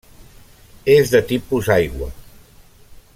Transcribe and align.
És 0.93 1.11
de 1.15 1.21
tipus 1.33 1.71
aigua. 1.77 2.11